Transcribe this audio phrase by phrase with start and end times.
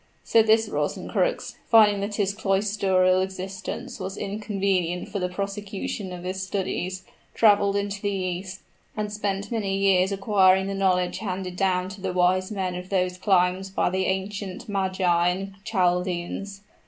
[0.23, 6.41] So this Rosencrux, finding that his cloistral existence was inconvenient for the prosecution of his
[6.41, 7.03] studies,
[7.35, 8.61] traveled into the East,
[8.97, 12.89] and spent many years in acquiring the knowledge handed down to the wise men of
[12.89, 16.61] those climes by the ancient Magi and Chaldeans.